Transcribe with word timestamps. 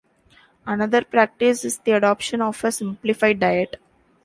Another 0.65 1.03
practice 1.03 1.63
is 1.63 1.77
the 1.77 1.91
adoption 1.91 2.41
of 2.41 2.63
a 2.63 2.71
simplified 2.71 3.39
diet. 3.39 3.79